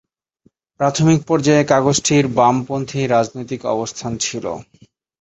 [0.79, 4.45] প্রাথমিক পর্যায়ে কাগজটির বামপন্থী রাজনৈতিক অবস্থান ছিল।